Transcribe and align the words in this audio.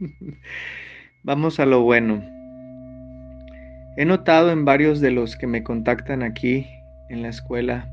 Vamos 1.22 1.60
a 1.60 1.66
lo 1.66 1.82
bueno. 1.82 2.24
He 3.96 4.04
notado 4.04 4.50
en 4.50 4.64
varios 4.64 5.00
de 5.00 5.10
los 5.10 5.36
que 5.36 5.46
me 5.46 5.62
contactan 5.62 6.22
aquí 6.22 6.66
en 7.08 7.22
la 7.22 7.28
escuela 7.28 7.92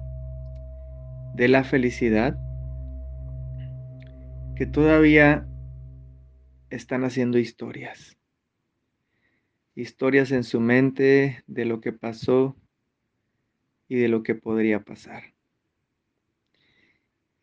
de 1.35 1.47
la 1.47 1.63
felicidad 1.63 2.37
que 4.55 4.65
todavía 4.65 5.47
están 6.69 7.03
haciendo 7.03 7.37
historias. 7.37 8.17
Historias 9.75 10.31
en 10.31 10.43
su 10.43 10.59
mente 10.59 11.43
de 11.45 11.65
lo 11.65 11.81
que 11.81 11.93
pasó 11.93 12.55
y 13.87 13.97
de 13.97 14.07
lo 14.07 14.23
que 14.23 14.33
podría 14.33 14.83
pasar. 14.83 15.23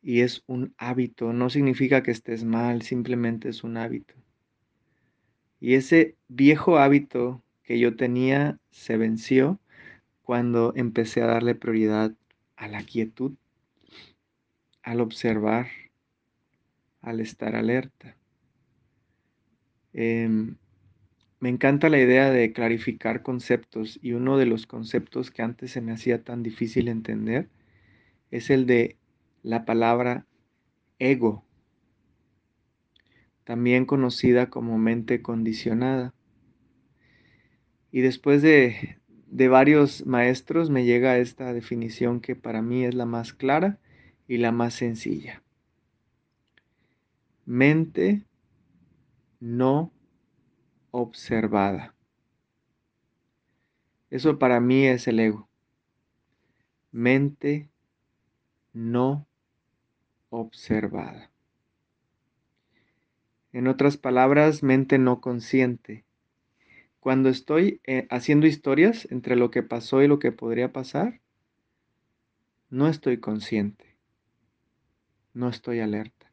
Y 0.03 0.21
es 0.21 0.43
un 0.47 0.75
hábito, 0.77 1.33
no 1.33 1.49
significa 1.51 2.03
que 2.03 2.11
estés 2.11 2.45
mal, 2.45 2.83
simplemente 2.83 3.49
es 3.49 3.63
un 3.63 3.77
hábito. 3.77 4.24
Y 5.61 5.75
ese 5.75 6.17
viejo 6.29 6.79
hábito 6.79 7.43
que 7.63 7.79
yo 7.79 7.97
tenía 7.97 8.59
se 8.71 8.97
venció 8.97 9.59
cuando 10.23 10.73
empecé 10.77 11.23
a 11.23 11.27
darle 11.27 11.55
prioridad 11.55 12.13
a 12.57 12.69
la 12.69 12.83
quietud, 12.85 13.33
al 14.83 15.01
observar, 15.01 15.69
al 17.01 17.21
estar 17.21 17.57
alerta. 17.57 18.17
Em, 19.93 20.57
me 21.41 21.51
encanta 21.51 21.89
la 21.89 22.01
idea 22.01 22.31
de 22.31 22.53
clarificar 22.53 23.23
conceptos 23.23 23.99
y 24.03 24.13
uno 24.13 24.39
de 24.39 24.47
los 24.47 24.67
conceptos 24.67 25.31
que 25.31 25.43
antes 25.43 25.71
se 25.73 25.81
me 25.81 25.93
hacía 25.93 26.25
tan 26.25 26.43
difícil 26.43 26.89
entender 26.89 27.49
es 28.31 28.51
el 28.51 28.67
de 28.67 28.97
la 29.43 29.65
palabra 29.65 30.27
ego, 30.99 31.45
también 33.45 33.87
conocida 33.87 34.51
como 34.51 34.79
mente 34.79 35.23
condicionada. 35.23 36.15
Y 37.93 38.01
después 38.01 38.43
de, 38.43 38.99
de 39.27 39.49
varios 39.49 40.07
maestros 40.07 40.71
me 40.71 40.85
llega 40.85 41.19
esta 41.19 41.53
definición 41.53 42.21
que 42.21 42.35
para 42.35 42.63
mí 42.63 42.85
es 42.85 42.95
la 42.95 43.07
más 43.07 43.33
clara 43.33 43.79
y 44.27 44.39
la 44.39 44.53
más 44.53 44.75
sencilla. 44.75 45.43
Mente 47.45 48.25
no 49.41 49.93
observada. 50.91 51.95
Eso 54.09 54.39
para 54.39 54.61
mí 54.61 54.87
es 54.87 55.07
el 55.09 55.21
ego. 55.21 55.49
Mente 56.93 57.69
no 58.73 59.27
observada. 60.31 61.34
En 63.55 63.69
otras 63.69 63.97
palabras, 63.97 64.65
mente 64.65 64.99
no 64.99 65.21
consciente. 65.21 66.05
Cuando 66.99 67.29
estoy 67.29 67.81
eh, 67.87 68.09
haciendo 68.11 68.49
historias 68.49 69.07
entre 69.13 69.37
lo 69.37 69.53
que 69.53 69.63
pasó 69.63 70.03
y 70.03 70.09
lo 70.09 70.19
que 70.19 70.33
podría 70.33 70.73
pasar, 70.73 71.21
no 72.69 72.89
estoy 72.89 73.19
consciente. 73.19 73.95
No 75.35 75.49
estoy 75.49 75.79
alerta. 75.79 76.33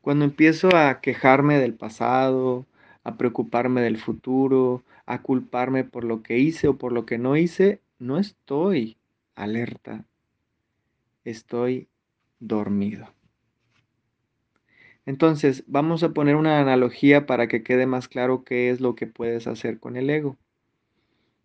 Cuando 0.00 0.24
empiezo 0.24 0.74
a 0.74 1.02
quejarme 1.02 1.58
del 1.58 1.74
pasado, 1.74 2.66
a 3.04 3.18
preocuparme 3.18 3.82
del 3.82 3.98
futuro, 3.98 4.84
a 5.04 5.20
culparme 5.20 5.84
por 5.84 6.04
lo 6.04 6.22
que 6.22 6.38
hice 6.38 6.66
o 6.68 6.78
por 6.78 6.92
lo 6.92 7.04
que 7.04 7.18
no 7.18 7.36
hice, 7.36 7.82
no 7.98 8.18
estoy 8.18 8.96
alerta. 9.34 10.06
Estoy 11.24 11.88
dormido. 12.40 13.15
Entonces, 15.06 15.62
vamos 15.68 16.02
a 16.02 16.10
poner 16.12 16.34
una 16.34 16.60
analogía 16.60 17.26
para 17.26 17.46
que 17.46 17.62
quede 17.62 17.86
más 17.86 18.08
claro 18.08 18.42
qué 18.42 18.70
es 18.70 18.80
lo 18.80 18.96
que 18.96 19.06
puedes 19.06 19.46
hacer 19.46 19.78
con 19.78 19.96
el 19.96 20.10
ego. 20.10 20.36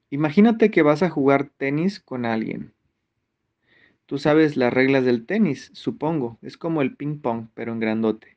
Imagínate 0.10 0.72
que 0.72 0.82
vas 0.82 1.04
a 1.04 1.12
jugar 1.12 1.52
tenis 1.58 2.00
con 2.00 2.26
alguien. 2.26 2.74
Tú 4.08 4.18
sabes 4.18 4.58
las 4.58 4.74
reglas 4.74 5.06
del 5.06 5.28
tenis, 5.28 5.70
supongo. 5.74 6.40
Es 6.42 6.58
como 6.58 6.82
el 6.82 6.98
ping 6.98 7.20
pong, 7.20 7.48
pero 7.54 7.72
en 7.72 7.80
grandote. 7.80 8.36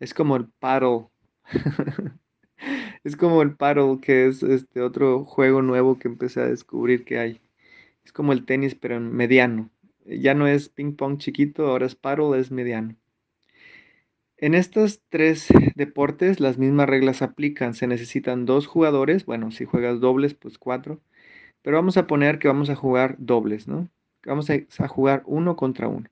Es 0.00 0.14
como 0.14 0.36
el 0.36 0.48
paddle. 0.48 1.08
es 3.04 3.16
como 3.16 3.42
el 3.42 3.54
paddle, 3.54 4.00
que 4.00 4.26
es 4.26 4.42
este 4.42 4.80
otro 4.80 5.24
juego 5.24 5.60
nuevo 5.60 5.98
que 5.98 6.08
empecé 6.08 6.40
a 6.40 6.48
descubrir 6.48 7.04
que 7.04 7.18
hay. 7.18 7.40
Es 8.02 8.12
como 8.12 8.32
el 8.32 8.46
tenis, 8.46 8.74
pero 8.74 8.96
en 8.96 9.14
mediano. 9.14 9.70
Ya 10.06 10.32
no 10.32 10.46
es 10.46 10.70
ping 10.70 10.94
pong 10.96 11.18
chiquito, 11.18 11.66
ahora 11.66 11.84
es 11.84 11.94
paddle, 11.94 12.40
es 12.40 12.50
mediano. 12.50 12.96
En 14.38 14.54
estos 14.54 15.00
tres 15.08 15.48
deportes 15.74 16.40
las 16.40 16.58
mismas 16.58 16.88
reglas 16.88 17.22
aplican. 17.22 17.74
Se 17.74 17.86
necesitan 17.86 18.46
dos 18.46 18.66
jugadores. 18.66 19.24
Bueno, 19.24 19.50
si 19.50 19.64
juegas 19.64 20.00
dobles, 20.00 20.34
pues 20.34 20.58
cuatro. 20.58 21.00
Pero 21.62 21.76
vamos 21.76 21.96
a 21.96 22.06
poner 22.06 22.38
que 22.38 22.48
vamos 22.48 22.70
a 22.70 22.76
jugar 22.76 23.16
dobles, 23.18 23.66
¿no? 23.66 23.88
Vamos 24.24 24.50
a 24.50 24.88
jugar 24.88 25.22
uno 25.26 25.56
contra 25.56 25.88
uno. 25.88 26.08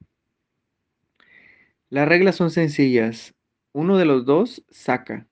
Las 1.91 2.09
reglas 2.09 2.37
son 2.37 2.51
sencillas 2.51 3.35
uno 3.75 3.99
de 3.99 4.05
los 4.05 4.25
dos 4.25 4.65
saca 4.71 5.27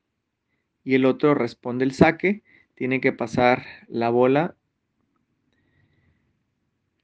y 0.85 0.95
el 0.97 1.07
otro 1.07 1.35
responde 1.35 1.85
el 1.85 1.93
saque, 1.93 2.43
tiene 2.75 3.01
que 3.01 3.13
pasar 3.13 3.65
la 3.87 4.11
bola, 4.11 4.57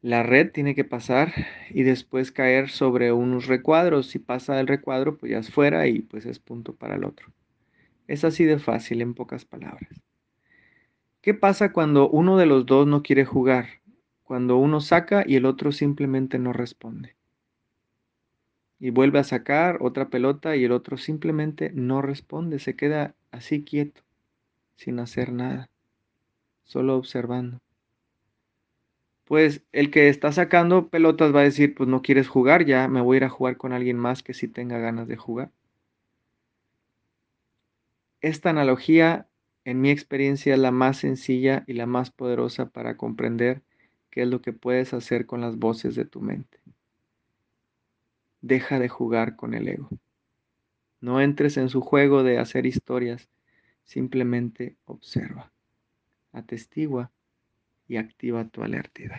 la 0.01 0.23
red 0.23 0.53
tiene 0.53 0.75
que 0.75 0.85
pasar 0.85 1.33
y 1.71 1.83
después 1.83 2.33
caer 2.33 2.71
sobre 2.71 3.13
unos 3.13 3.47
recuadros. 3.47 4.07
Si 4.09 4.19
pasa 4.19 4.61
el 4.61 4.67
recuadro, 4.67 5.17
pues 5.17 5.33
ya 5.33 5.39
es 5.39 5.51
fuera 5.51 5.87
y 5.87 6.01
pues 6.01 6.27
es 6.27 6.39
punto 6.39 6.75
para 6.75 6.97
el 6.97 7.05
otro. 7.05 7.33
Es 8.07 8.25
así 8.25 8.45
de 8.45 8.59
fácil 8.59 9.03
en 9.03 9.15
pocas 9.15 9.45
palabras. 9.45 9.91
¿Qué 11.21 11.35
pasa 11.35 11.73
cuando 11.73 12.09
uno 12.09 12.37
de 12.37 12.47
los 12.47 12.67
dos 12.67 12.87
no 12.87 13.03
quiere 13.03 13.25
jugar? 13.25 13.67
Cuando 14.23 14.57
uno 14.57 14.81
saca 14.81 15.25
y 15.27 15.37
el 15.37 15.47
otro 15.47 15.73
simplemente 15.73 16.39
no 16.39 16.53
responde 16.53 17.19
y 18.79 18.91
vuelve 18.91 19.19
a 19.19 19.25
sacar 19.25 19.79
otra 19.81 20.09
pelota 20.09 20.57
y 20.57 20.65
el 20.65 20.73
otro 20.73 20.97
simplemente 20.97 21.71
no 21.75 22.03
responde, 22.03 22.59
se 22.59 22.77
queda 22.77 23.15
así 23.31 23.65
quieto, 23.65 24.03
sin 24.77 25.01
hacer 25.01 25.33
nada, 25.33 25.69
solo 26.65 26.97
observando. 26.97 27.61
Pues 29.29 29.63
el 29.73 29.91
que 29.91 30.09
está 30.09 30.33
sacando 30.33 30.89
pelotas 30.89 31.35
va 31.35 31.41
a 31.41 31.45
decir, 31.45 31.75
pues 31.75 31.89
no 31.89 32.03
quieres 32.03 32.29
jugar, 32.29 32.65
ya 32.65 32.89
me 32.89 33.01
voy 33.01 33.17
a 33.17 33.19
ir 33.19 33.25
a 33.25 33.29
jugar 33.29 33.57
con 33.57 33.73
alguien 33.73 33.97
más 33.97 34.23
que 34.23 34.35
sí 34.35 34.49
tenga 34.49 34.79
ganas 34.79 35.07
de 35.07 35.17
jugar. 35.17 35.53
Esta 38.21 38.51
analogía, 38.51 39.29
en 39.65 39.81
mi 39.81 39.91
experiencia, 39.91 40.55
es 40.55 40.61
la 40.61 40.73
más 40.73 40.97
sencilla 40.97 41.63
y 41.67 41.75
la 41.75 41.87
más 41.87 42.11
poderosa 42.11 42.71
para 42.71 42.97
comprender 42.97 43.63
qué 44.11 44.23
es 44.23 44.29
lo 44.29 44.41
que 44.41 44.53
puedes 44.53 44.95
hacer 44.95 45.27
con 45.27 45.43
las 45.43 45.59
voces 45.59 45.95
de 45.95 46.07
tu 46.07 46.21
mente 46.21 46.59
deja 48.41 48.79
de 48.79 48.89
jugar 48.89 49.37
con 49.37 49.55
el 49.55 49.69
ego. 49.69 49.89
No 51.01 51.21
entres 51.21 51.57
en 51.57 51.69
su 51.69 51.81
juego 51.81 52.23
de 52.23 52.39
hacer 52.39 52.67
historias, 52.67 53.29
simplemente 53.85 54.77
observa, 54.85 55.53
atestigua 56.33 57.11
y 57.89 57.97
activa 57.97 58.45
tu 58.49 58.63
alertidad. 58.63 59.19